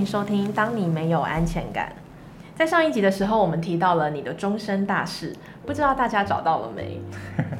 [0.00, 1.92] 迎收听《当你没有安全感》。
[2.58, 6.98] 在上一集的时候，我们提到了你的终身大事，不知道大家找到了没？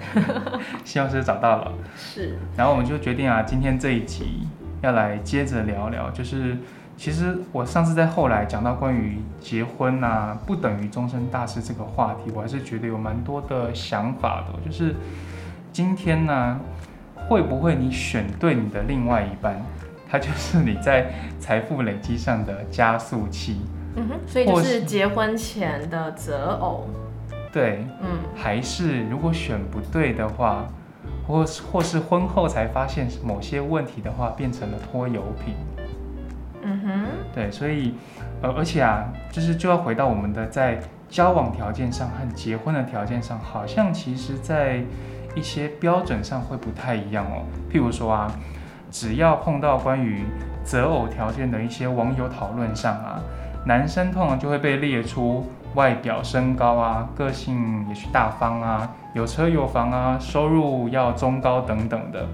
[0.82, 1.72] 希望是找到了。
[1.94, 4.46] 是，然后我们就决定啊，今天这一集
[4.80, 6.56] 要来接着聊聊，就是
[6.96, 14.58] 其实我上次在后来讲到关于结婚啊不等于终身大事这个话题，我还是觉得有蛮多的想法的。
[14.64, 14.94] 就是
[15.72, 16.58] 今天呢，
[17.28, 19.62] 会不会你选对你的另外一半，
[20.10, 23.60] 他就是你在财富累积上的加速器？
[23.94, 26.88] 嗯哼，所以就是结婚前的择偶。
[27.52, 30.66] 对，嗯，还是如果选不对的话，
[31.26, 35.54] 或或是婚后才发现某些问题的话，变成了拖油瓶。
[36.62, 37.94] 嗯哼，对，所以，
[38.42, 44.82] 呃，而且啊，就是就要回到我们的在交往条件上和结婚的条件上，好像其实在
[45.34, 47.42] 一些标准上会不太一样哦。
[47.72, 48.30] 譬如说啊，
[48.90, 50.24] 只要碰到关于
[50.64, 53.20] 择偶条件的一些网友讨论上啊。
[53.66, 62.26] 男生通常就会被列出外表、身高啊，个性也许大方啊，有车有房啊，收入要中高等等的。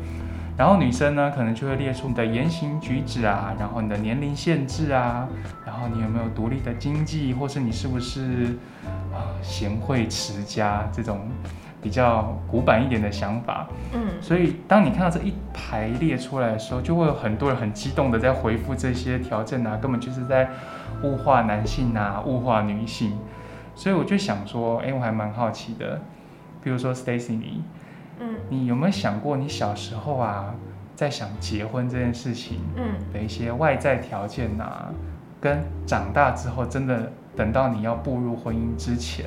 [0.57, 5.27] 然后女生呢，可能就会列出你的言行举止啊，然后你的年龄限制啊，
[5.67, 8.57] 然后你有没有独立的经济，或是你是不是
[9.13, 11.29] 啊贤惠持家这种。
[11.87, 20.51] 比较古板一点的想法，嗯，所以当你看到这一排列出来的时候，就会有很多人很激动的在回复这些条件啊，根本就是在
[21.05, 23.17] 物化男性啊，物化女性。
[23.77, 26.01] 所以我就想说，哎，我还蛮好奇的，
[26.61, 27.62] 比如说 Stacy 你，
[28.19, 30.53] 嗯，你有没有想过你小时候啊，
[30.97, 34.91] 在想结婚这件事情，嗯，的一些外在条件啊，
[35.41, 39.27] 跟长大之后真的等到你要步入婚姻之前。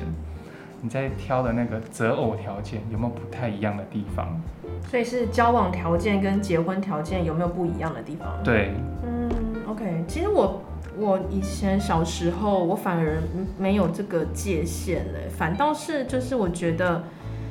[0.82, 4.40] 你在挑的那个择偶条件有没有不太一样的地方？
[4.88, 8.28] 所以是交往条件跟结婚条件有没有不一样的地方？
[8.42, 8.72] 对，
[9.04, 9.28] 嗯
[9.68, 10.04] ，OK。
[10.08, 10.62] 其实我
[10.98, 13.18] 我以前小时候我反而
[13.58, 17.04] 没有这个界限嘞，反倒是就是我觉得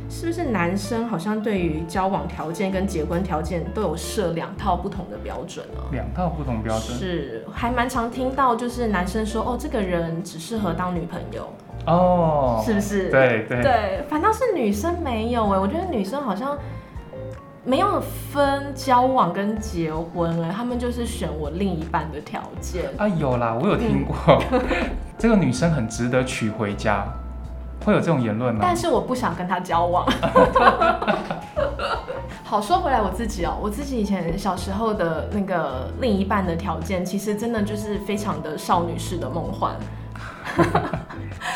[0.10, 5.84] 是不是男生好像对于交往条件跟结婚条件都有设两套不同的标准呢？
[5.92, 11.48] 两套不同标准是还蛮常听到，就是男生说哦，这个人只适合当女朋友。
[11.90, 13.10] 哦，是不是？
[13.10, 16.56] 对对对，反倒是女生没有哎，我觉得女生好像
[17.66, 18.00] 没有
[18.32, 23.08] 分交往跟结婚哎，他们就是选我另一半的条件啊。
[23.08, 24.16] 有啦，我有听过，
[25.18, 27.06] 这个女生很值得娶回家，
[27.84, 28.60] 会有这种言论吗？
[28.62, 30.06] 但是我不想跟她交往。
[32.44, 39.76] 好，说回来我自己哦，我自己以前小时候的那个另一半的条件，其实真的就是非常的少女式的梦幻。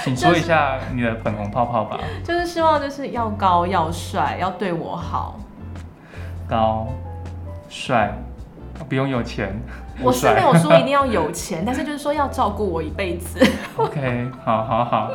[0.03, 2.00] 请说一下你的粉红泡泡吧。
[2.23, 5.39] 就是希望就是要高要帅要对我好。
[6.47, 6.88] 高，
[7.69, 8.13] 帅，
[8.88, 9.57] 不用有钱。
[10.02, 13.40] 我是没有说一定要有钱，但是就是说要照顾我一辈子。
[13.78, 15.12] OK，好好好。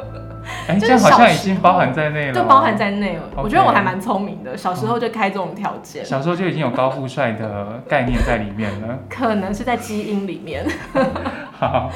[0.66, 2.32] 哎，这样好像已经包含在内了。
[2.32, 3.22] 就包含在内了。
[3.36, 6.04] 我觉得我还蛮聪明的，小时候就开这种条件。
[6.04, 8.98] 小时候就已经有高富帅的概念在里面了。
[9.10, 10.64] 可能是在基因里面。
[11.52, 11.90] 好。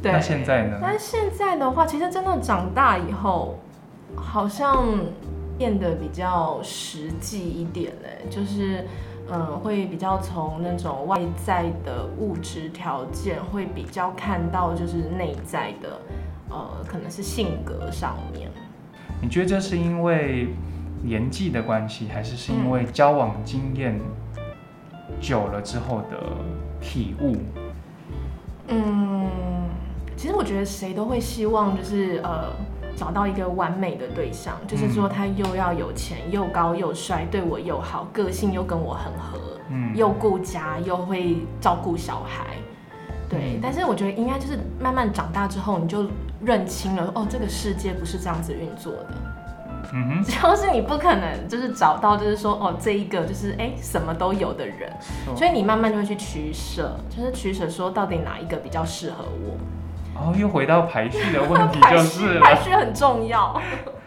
[0.00, 0.12] 对。
[0.12, 0.78] 那现在呢？
[0.80, 3.58] 但现在的话，其实真的长大以后，
[4.14, 4.86] 好像
[5.58, 8.86] 变得比较实际一点嘞，就是
[9.30, 16.00] 嗯，会比较从那种外在的物质条件，会比较看到就是内在的。
[16.50, 18.50] 呃，可能是性格上面。
[19.20, 20.48] 你觉得这是因为
[21.02, 24.00] 年纪的关系，还是是因为交往经验
[25.20, 26.18] 久了之后的
[26.80, 27.36] 体悟？
[28.68, 29.26] 嗯，
[30.16, 32.50] 其实我觉得谁都会希望，就是呃，
[32.98, 39.38] 找到一个完美的对象，就是说他又要有钱，又高又帅，对我又好，个性又跟我很合，
[39.70, 42.56] 嗯，又顾家，又会照顾小孩。
[43.30, 46.06] 对，但是我觉得应该就是慢慢长大之后，你就
[46.44, 49.14] 认清了哦，这个世界不是这样子运作的。
[49.92, 54.92] 嗯哼， 就是你不可能就是找到就是说哦，这一个就是哎什么都有的人，
[55.36, 59.56] 所以你慢慢就会去取舍，就是取舍说到底哪一个比较适合我。
[60.20, 63.60] 哦，又回到排序的问题， 就是排序很重要。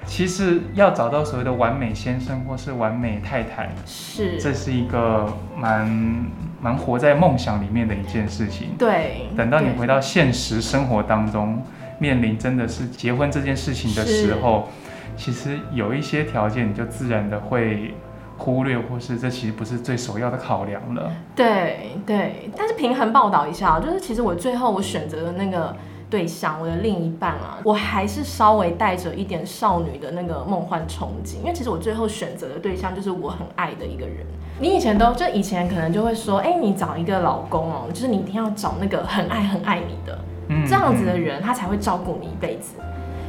[0.05, 6.25] 其实要找到所谓的完美先生或是完美太太，是这是一个蛮
[6.59, 8.71] 蛮活在梦想里面的一件事情。
[8.77, 11.63] 对，等到你回到现实生活当中，
[11.99, 14.67] 面临真的是结婚这件事情的时候，
[15.15, 17.93] 其实有一些条件你就自然的会
[18.37, 21.09] 忽略，或是这其实不是最首要的考量了。
[21.35, 25.73] 对对，但是平衡报道一下，就是其实我最后我选择的那个。
[26.11, 34.17] 对象，我的另一半啊，我还是稍微带着一点少女的那个梦幻憧憬，因为其实我最后选择的对象就是我很爱的一个人。
[34.59, 40.19] 你以前都就以前可能就会说，哎，你找一个老公哦，就是你一定要找那个很爱很爱你的，
[40.67, 42.73] 这样子的人，他才会照顾你一辈子。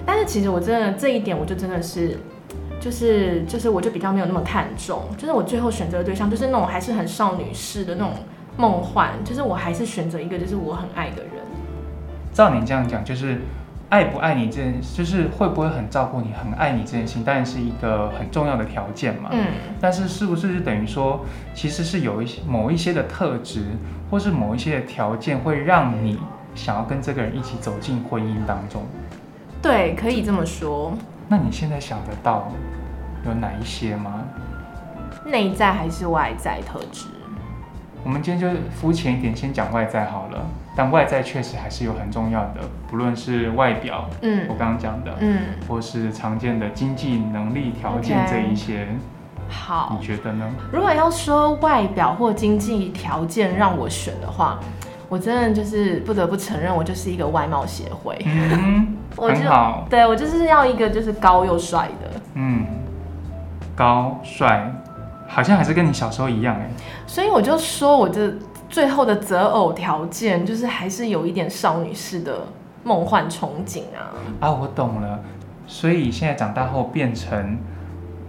[0.04, 2.18] 但是其实我真的这一点，我就真的是，
[2.80, 8.12] 就是就是我就比较没有那么看重，就是我最后选择的对象就是那种还是很少女式的那种
[8.56, 11.41] 梦幻，就是我还是选择一个就是我很爱的人。
[12.32, 13.42] 照你这样讲，就是
[13.88, 19.28] 爱不爱你这件，就是会不会很照顾你、很爱你这件事情，当然是一个很重要的条件嘛。
[19.32, 19.46] 嗯。
[19.80, 21.24] 但是是不是就等于说，
[21.54, 23.66] 其实是有一些某一些的特质，
[24.10, 26.18] 或是某一些的条件，会让你
[26.54, 28.82] 想要跟这个人一起走进婚姻当中？
[29.60, 30.94] 对，可以这么说。
[31.28, 32.48] 那你现在想得到
[33.26, 34.24] 有哪一些吗？
[35.26, 37.06] 内在还是外在特质？
[38.02, 40.46] 我们今天就肤浅一点，先讲外在好了。
[40.74, 42.60] 但外在确实还是有很重要的，
[42.90, 48.88] 不论是外表，嗯，我刚刚讲的，嗯，或是常见的经济能力条件这一些，
[49.48, 50.50] 好，你觉得呢？
[50.72, 54.58] 如果要说外表或经济条件让我选的话，
[55.08, 58.16] 我真的就是不得不承认，我就是一个外貌协会。
[58.24, 62.20] 嗯，很好，对我就是要一个就是高又帅的。
[62.34, 62.64] 嗯，
[63.76, 64.72] 高帅。
[65.28, 66.68] 好像还是跟你小时候一样哎，
[67.06, 68.34] 所以我就说，我的
[68.72, 72.38] 最后的择偶条件就是还是有一点少女式的
[72.82, 74.10] 梦幻憧憬啊。
[74.40, 75.20] 啊，我懂了，
[75.66, 77.58] 所以现在长大后变成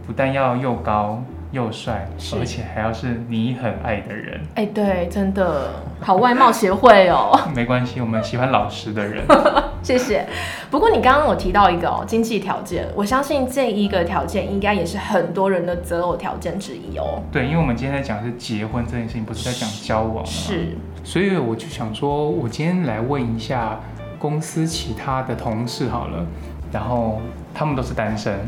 [0.06, 4.42] 不但要又高又帅，而且还要是你很爱的人。
[4.56, 7.32] 哎，对，真的好外貌协会哦。
[7.56, 9.24] 没关系，我们喜欢老实的人。
[9.84, 10.26] 谢谢。
[10.72, 17.22] 不过你刚刚有提到一个哦，经济条件，我相信这一个条件应该也是很多人的择偶条件之一哦。
[17.32, 20.26] 对，因为我们今天在讲是结婚这件事情，不是在讲交往。
[20.26, 20.70] 是。
[21.04, 23.78] 所以我就想说，我今天来问一下
[24.18, 26.26] 公司其他的同事好了，
[26.72, 27.22] 然后
[27.54, 28.40] 他们都是单身，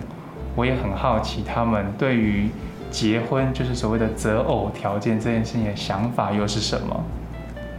[0.56, 2.50] 我也很好奇他们对于
[2.90, 7.04] 结婚，就是所谓的择偶条件这件事情的想法又是什么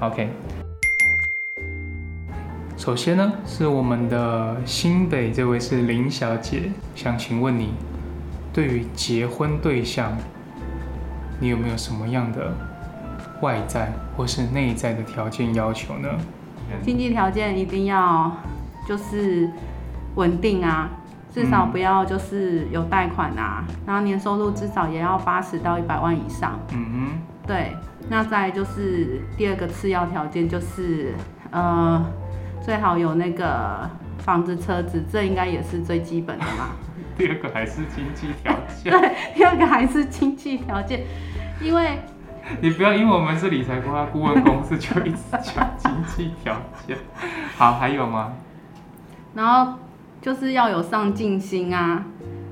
[0.01, 0.29] ？OK。
[2.77, 7.73] 首先呢，是我们的新北这位是林小姐，想请问你，
[8.53, 10.13] 对于结婚对象，
[11.41, 12.53] 你有没有什么样的
[13.41, 16.09] 外在或是内在的条件要求呢？
[16.83, 18.31] 经济条件一定要
[18.87, 19.51] 就是
[20.17, 20.91] 稳定啊，
[21.33, 26.61] 至少不要就是有贷款啊，然后年收入至少也要八十到一百万以上。
[26.73, 27.75] 嗯哼，对，
[28.11, 31.15] 那再就是第二个次要条件就是
[31.51, 32.05] 呃。
[32.67, 36.71] 最好有那个房子、车子，这应该也是最基本的嘛。
[37.17, 38.53] 第二个还是经济条
[38.83, 38.93] 件。
[38.93, 41.05] 对，第二个还是经济条件，
[41.63, 42.01] 因为
[42.61, 46.99] 你不要因为我们是理财规划顾问公司就一直讲经济条件。
[47.57, 48.33] 好，还有吗？
[49.35, 49.79] 然后
[50.21, 52.05] 就是要有上进心啊。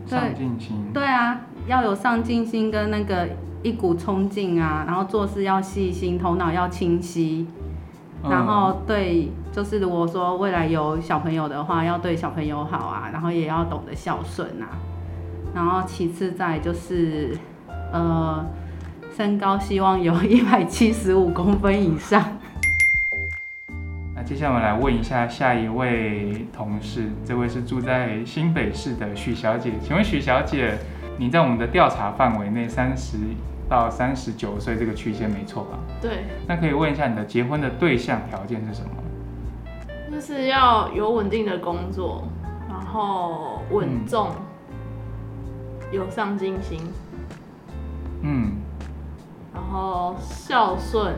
[0.07, 0.93] 上进心。
[0.95, 3.29] 对啊，要有上进心跟那个
[3.65, 7.49] 一股冲劲啊，然后做事要细心，头脑要清晰。
[8.23, 14.67] 然后对，就是如果说未来有小朋友的话，要对小朋友好啊，然后也要懂得孝顺啊。
[15.55, 17.39] 然后其次再就是，
[17.93, 18.45] 呃，
[19.17, 22.37] 身高希望有 一百七十五公分以上。
[24.17, 30.77] 那接下来我们来问一下下一位同事，这位是住在新北市的许小姐，请问许小姐，
[31.17, 33.19] 你在我们的调查范围内三十？
[33.67, 35.79] 到三十九岁这个区间没错吧？
[36.03, 36.25] 对。
[36.47, 38.91] 那可以问一下你的结婚的对象条件是什么？
[40.15, 42.23] 就是要有稳定的工作，
[42.69, 44.31] 然后稳重，
[45.91, 46.79] 有上进心。
[48.23, 48.53] 嗯。
[49.53, 51.13] 然后孝顺。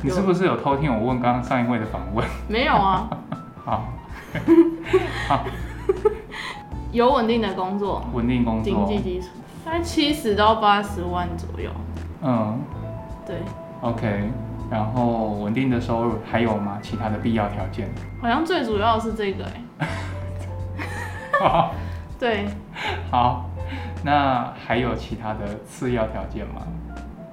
[0.00, 2.24] 你是不是有偷听我问刚刚上一位的访问？
[2.46, 3.10] 没有啊。
[3.64, 3.88] 好。
[5.26, 5.44] 好。
[6.92, 8.00] 有稳定的工作。
[8.12, 8.64] 稳定工作。
[8.64, 9.26] 经济基础。
[9.64, 11.68] 大概七十到八十万左右。
[12.22, 12.60] 嗯，
[13.26, 13.42] 对。
[13.80, 14.30] OK，
[14.70, 16.78] 然后稳定的收入还有吗？
[16.80, 17.88] 其他的必要条件？
[18.20, 19.44] 好像最主要是这个
[19.80, 19.88] 哎。
[22.18, 22.46] 对。
[23.10, 23.50] 好，
[24.04, 26.62] 那还有其他的次要条件吗？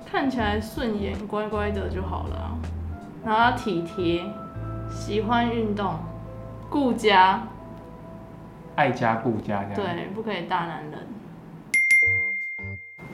[0.10, 2.58] 看起来顺眼、乖乖的就好了。
[3.26, 4.24] 然后体贴，
[4.90, 5.94] 喜欢运动，
[6.70, 7.44] 顾家。
[8.76, 9.96] 爱家顾家这样。
[9.96, 11.08] 对，不可以大男人。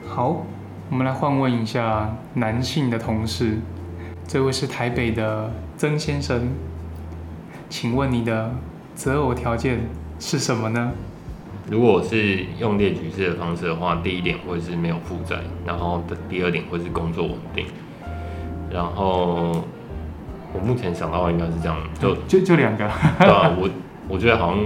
[0.08, 0.44] 好，
[0.90, 3.58] 我们来换问一下男性的同事，
[4.26, 6.48] 这位是台北的曾先生，
[7.68, 8.52] 请问你的
[8.94, 9.80] 择偶条件
[10.18, 10.92] 是什么呢？
[11.70, 17.66] 如果是用列举式的方式的话，第一点会是没有负债，然后的第二点会是工作稳定，
[18.70, 19.64] 然后
[20.52, 22.90] 我目前想到应该是这样，就就就两个。
[23.18, 23.70] 对啊，我
[24.08, 24.64] 我觉得好像，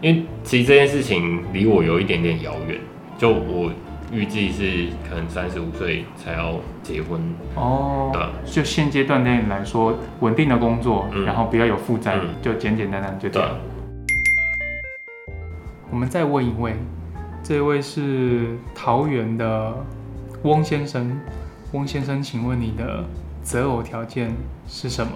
[0.00, 2.78] 因为其实这件事情离我有一点点遥远，
[3.18, 3.70] 就我
[4.12, 7.20] 预计是可能三十五岁才要结婚。
[7.56, 8.10] 哦。
[8.12, 8.22] 对。
[8.44, 13.50] 就现阶段内来说，稳定的工作，然后不要有负债，就简简单单就这样。
[15.90, 16.74] 我们再问一位，
[17.42, 19.74] 这位是桃园的
[20.42, 21.18] 翁先生。
[21.72, 23.02] 翁先生，请问你的
[23.42, 24.30] 择偶条件
[24.68, 25.12] 是什么？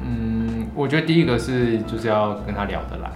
[0.00, 3.10] 嗯，我觉得第一个是就是要跟他聊得来，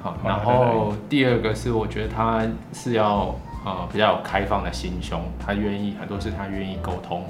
[0.00, 7.24] 好，然后第二个是我觉得他是要呃比较有开放的心胸，他愿意很多事他愿意沟通，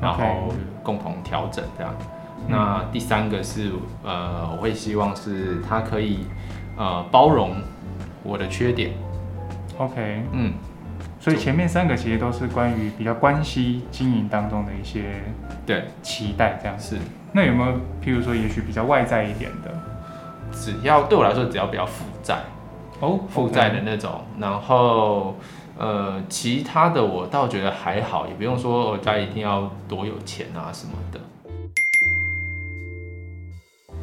[0.00, 1.94] 然后共同调整这样。
[2.48, 3.72] 那第三个是
[4.02, 6.26] 呃我会希望是他可以
[6.76, 7.56] 呃包容
[8.22, 8.92] 我的缺点。
[9.78, 10.52] OK，嗯。
[11.18, 15.22] 所以前面三个其实都是关于比较关系经营当中的一些
[15.66, 16.96] 对期待这样是。
[17.32, 17.72] 那有没有
[18.02, 19.70] 譬如说也许比较外在一点的？
[20.50, 22.38] 只要对我来说只要比较负债
[23.00, 25.34] 哦，负债的那种，然后
[25.78, 31.18] 呃其他的我倒觉得还好，也不用说我家一定要多有钱啊什么的。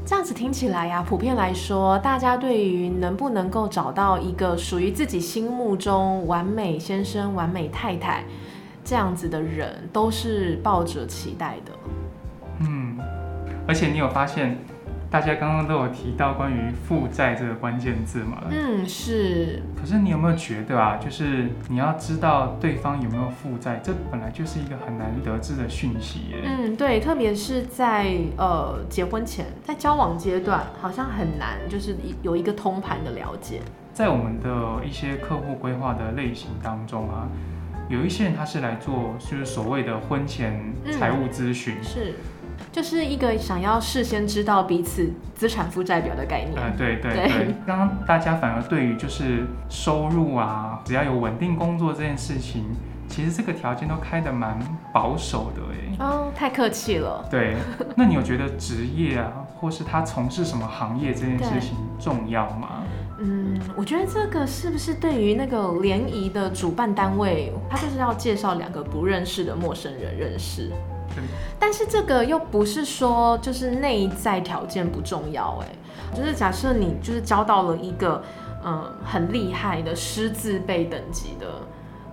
[0.04, 8.24] 这样子听起来呀，普遍来说，大家对于能不能够找到一个属于自己心目中完美先生、完美太太
[8.84, 11.72] 这样子的人，都是抱着期待的。
[12.62, 12.98] 嗯，
[13.68, 14.58] 而且你有发现？
[15.10, 18.44] 大家刚刚都有提到关于负债这个关键字嘛？
[18.50, 19.62] 嗯，是。
[19.80, 26.38] 可是你有没有觉得啊，就是你要知道对方有没有负债，这本来就是一个很难得知的讯息耶。
[26.44, 33.62] 嗯，对，特别是在呃结婚前，在交往阶段，好像很难，就是有一个通盘的了解。
[33.94, 37.30] 在我们的一些客户规划的类型当中啊，
[37.88, 40.62] 有一些人他是来做，就是所谓的婚前
[40.92, 41.82] 财务咨询。
[41.82, 42.14] 是。
[42.72, 46.54] 就是一个想要事先知道彼此资产负债表的概念。
[46.56, 47.56] 嗯，对对对。
[47.66, 52.66] 刚刚大家反而对于就是收入啊，只要有稳定工作这件事情，
[53.08, 54.60] 其实这个条件都开的蛮
[54.94, 56.06] 保守的哎。
[56.06, 57.26] 哦，太客气了。
[57.32, 57.56] 对，
[57.96, 62.84] 那你有觉得职业啊，或是他从事什么行业这件事情重要吗？
[63.20, 70.72] 嗯，我觉得这个是不是对于那个联谊的主办单位，他就是要介绍两个不认识的陌生人认识？
[71.60, 75.68] 但是这个又不是说就是内在条件不重要哎，
[76.16, 78.24] 就是假设你就是交到了一个
[78.64, 81.48] 嗯很厉害的师字辈等级的，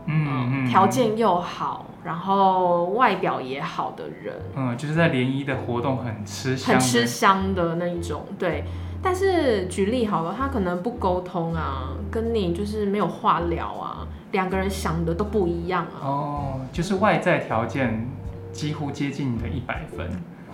[0.07, 8.65] 嗯条件又好，然后外表也好的人，嗯，就是在联谊的活动很吃香，很吃香的那一种，对。
[9.03, 16.01] 但是举例好了，他可能不沟通啊，跟你就是没有话聊啊，两个人想的都不一样啊。
[16.01, 18.09] 哦，就是外在条件。
[18.55, 20.09] 几乎接近你的一百分，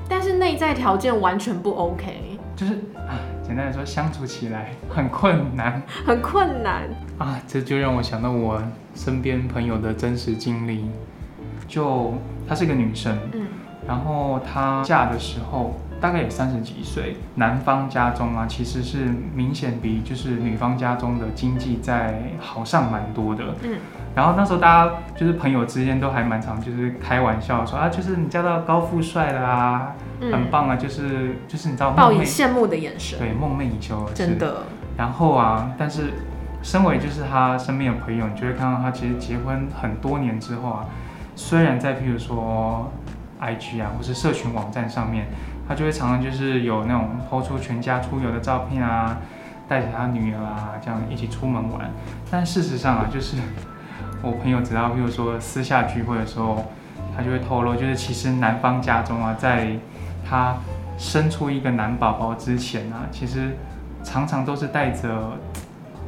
[0.08, 6.88] 但是内在条件完全不 OK，就是啊，简单来说，相处起来很困难，很困难。
[7.18, 8.60] 啊，这就让我想到我
[8.94, 10.86] 身边朋友的真实经历，
[11.68, 12.14] 就
[12.48, 13.46] 她是个女生，嗯，
[13.86, 15.78] 然后她嫁的时候。
[16.00, 19.04] 大概也三十几岁，男方家中啊，其实是
[19.34, 23.44] 明显比就是女方家中的经济在好上蛮多的。
[23.62, 23.76] 嗯，
[24.14, 29.92] 然后那时候大家就是朋友之间都还蛮常就是开玩笑说啊，就是你嫁到高富帅了啊，
[30.32, 34.62] 很棒啊，就是就是你知道报以羡慕的眼神，对，梦寐以求，真的。
[34.96, 36.14] 然后啊，但是
[36.62, 40.86] 身为就是他身边的朋友，你就会看到他其实结婚很多年之后啊，
[41.36, 42.90] 虽然在譬如说
[43.40, 45.26] IG 啊或是社群网站上面。
[45.70, 49.16] 他就会常常就是有那种抛出全家出游的照片啊，
[49.68, 51.88] 带着他女儿啊这样一起出门玩。
[52.28, 53.36] 但事实上啊，就是
[54.20, 56.64] 我朋友只要比如说私下聚会的时候，
[57.16, 59.68] 他就会透露，就是其实男方家中啊，在
[60.28, 60.56] 他
[60.98, 63.56] 生出一个男宝宝之前啊，其实
[64.02, 65.38] 常常都是带着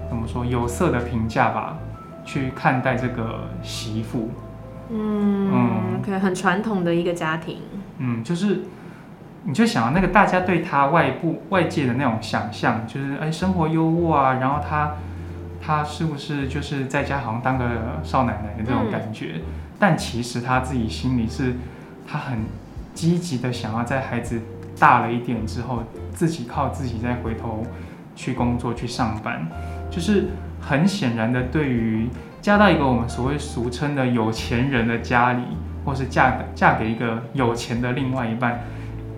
[0.08, 1.76] 怎么说有色的评价吧，
[2.24, 4.28] 去看待这个媳妇。
[4.90, 7.58] 嗯嗯，可能很传统的一个家庭。
[7.98, 8.62] 嗯，就是。
[9.44, 14.92] 你就想那个大家对他外部外界的那种想象，就是哎生活优渥啊，然后他
[15.60, 17.64] 他是不是就是在家好像当个
[18.04, 19.40] 少奶奶的这种感觉？
[19.78, 21.54] 但其实他自己心里是，
[22.06, 22.38] 他很
[22.94, 24.40] 积极的想要在孩子
[24.78, 25.82] 大了一点之后，
[26.12, 27.64] 自己靠自己再回头
[28.14, 29.44] 去工作去上班。
[29.90, 30.28] 就是
[30.60, 32.08] 很显然的，对于
[32.40, 35.42] 嫁到一个我们所谓俗称的有钱人的家里，
[35.84, 38.62] 或是嫁嫁给一个有钱的另外一半。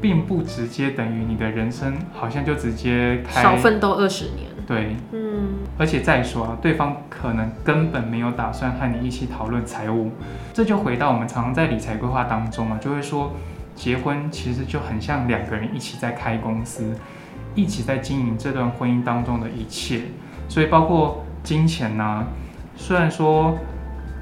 [0.04, 4.50] 并不直接等于你的人生好像就直接开少奋斗二十年。
[4.66, 10.10] 对，嗯，而且再说啊，对方可能根本没有打算和你一起讨论财务，
[10.52, 13.32] 这就回到我们常常在理财规划当中啊，就会说，
[13.74, 16.94] 结婚其实就很像两个人一起在开公司，
[17.54, 20.02] 一起在经营这段婚姻当中的一切，
[20.50, 22.26] 所以包括金钱呐。
[22.76, 23.56] 虽然说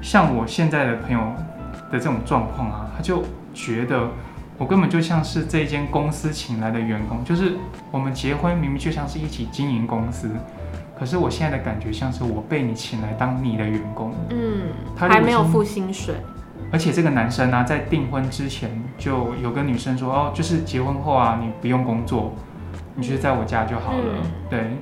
[0.01, 1.19] 像我现在的朋友
[1.91, 3.21] 的这种状况啊，他就
[3.53, 4.07] 觉得
[4.63, 7.57] 我根本就像是这间公司请来的员工，就是
[7.91, 10.29] 我们结婚明明就像是一起经营公司，
[10.97, 16.15] 可是我现在的感觉像是我被你请来当你的员工，嗯，还没有付薪水。
[16.71, 22.33] 而且这个男生呢，在订婚之前就有跟女生说，哦，就是结婚后啊，你不用工作，
[22.95, 24.23] 你就在我家就好了。
[24.49, 24.77] 对。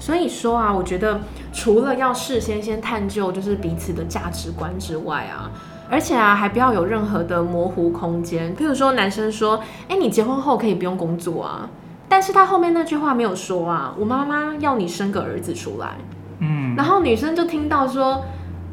[0.00, 1.20] 所以说啊，我觉得
[1.52, 5.48] 除了要事先先探究就是彼此的价值观之外啊，
[5.90, 8.54] 而且啊，还不要有任何的模糊空间。
[8.56, 11.68] 譬如说，男生说，哎，你结婚后可以不用工作啊，
[12.08, 15.96] 但是他后面那句话没有说啊，我妈妈要你生个儿子出来。
[16.40, 16.74] 嗯。
[16.76, 18.24] 然后女生就听到说。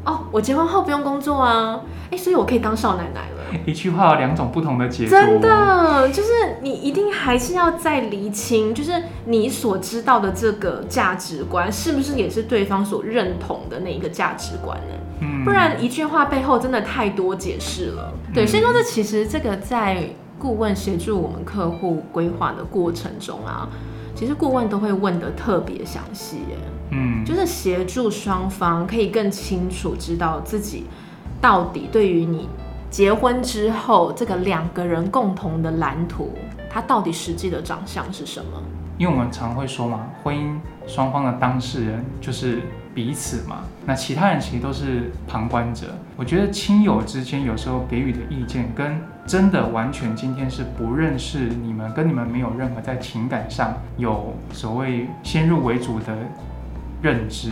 [0.06, 1.80] 哦，我结婚后不用工作啊，
[2.12, 3.58] 哎，所以我可以当少奶奶了。
[3.66, 5.10] 一句话有两种不同的解读。
[5.10, 6.28] 真的，就是
[6.62, 8.92] 你一定还是要再厘清，就是
[9.24, 14.94] 你所知道的这个价值观，是不是也是对方所认同的那一个价值观呢？
[15.20, 18.12] 嗯，不然一句话背后真的太多解释了。
[18.34, 20.08] 对，所以说这其实这个在
[20.38, 23.68] 顾问协助我们客户规划的过程中啊。
[24.14, 26.56] 其实顾问都会问的特别详细，耶，
[26.92, 30.86] 嗯，就是协助双方可以更清楚知道自己
[31.38, 32.48] 到底对于你
[32.88, 36.32] 结婚之后这个两个人共同的蓝图，
[36.70, 38.62] 它到底实际的长相是什么？
[38.96, 40.56] 因为我们常会说嘛，婚姻
[40.86, 42.62] 双方的当事人就是
[42.96, 45.88] 彼此嘛，那其他人其实都是旁观者。
[46.16, 56.16] 我觉得亲友之间有时候给予的意见，跟真的完全今天是不认识你们，跟你们没有任何在情感上有所谓先入为主的
[57.02, 57.50] 认知，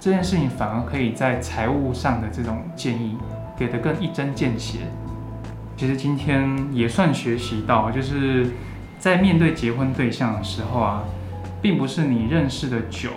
[0.00, 3.16] 这件事情反而可以在财务上的这种建议
[3.56, 4.80] 给的更一针见血。
[5.76, 8.50] 其实今天也算学习到，就是。
[9.00, 11.02] 在面对结婚对象的时候啊，
[11.62, 13.08] 并不是你认识的久，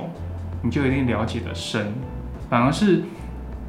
[0.63, 1.93] 你就一定了解的深，
[2.49, 3.03] 反而是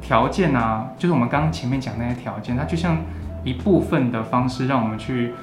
[0.01, 2.97] 条件啊，就是我们刚刚前面讲那些条件，它就像
[3.43, 5.33] 一部分的方式，让我们去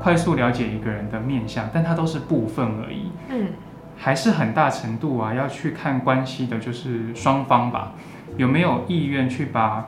[0.00, 3.12] 快速了解一个人的面相，但它都是部分而已。
[3.28, 3.48] 嗯，
[3.96, 7.92] 还是很大程度啊，要去看关系的，就是双方吧，
[8.38, 9.86] 有没有意愿去把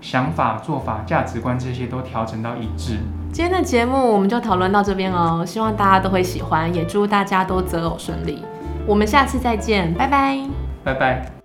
[0.00, 2.98] 想法、做法、价值观这些都调整到一致。
[3.32, 8.44] 今天的节目我们就讨论到这边哦，希望大家都会喜欢，也祝大家都择偶顺利。
[8.86, 10.38] 我们下次再见，拜拜，
[10.84, 11.41] 拜拜。